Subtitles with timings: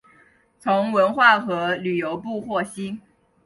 [0.59, 2.99] 从文化和旅游部获悉